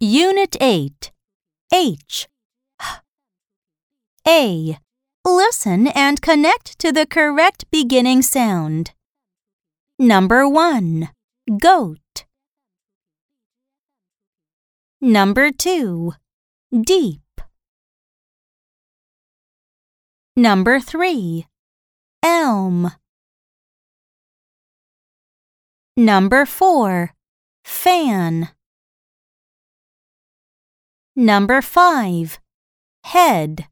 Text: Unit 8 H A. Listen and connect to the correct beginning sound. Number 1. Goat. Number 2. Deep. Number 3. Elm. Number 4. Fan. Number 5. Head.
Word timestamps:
Unit 0.00 0.56
8 0.60 1.10
H 1.74 2.28
A. 4.28 4.78
Listen 5.24 5.88
and 5.88 6.22
connect 6.22 6.78
to 6.78 6.92
the 6.92 7.04
correct 7.04 7.64
beginning 7.72 8.22
sound. 8.22 8.92
Number 9.98 10.48
1. 10.48 11.08
Goat. 11.60 12.24
Number 15.00 15.50
2. 15.50 16.12
Deep. 16.80 17.40
Number 20.36 20.78
3. 20.78 21.44
Elm. 22.22 22.92
Number 25.96 26.46
4. 26.46 27.14
Fan. 27.64 28.50
Number 31.18 31.60
5. 31.60 32.38
Head. 33.06 33.66